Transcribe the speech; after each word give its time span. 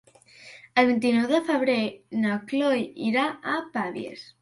El 0.83 0.89
vint-i-nou 0.91 1.27
de 1.33 1.43
febrer 1.51 1.77
na 2.25 2.41
Cloè 2.55 2.83
irà 3.13 3.31
a 3.57 3.63
Pavies. 3.79 4.31